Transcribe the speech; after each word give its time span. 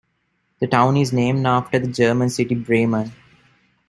The 0.59 0.65
town 0.65 0.97
is 0.97 1.13
named 1.13 1.45
after 1.45 1.77
the 1.77 1.85
German 1.87 2.31
city 2.31 2.55
Bremen. 2.55 3.11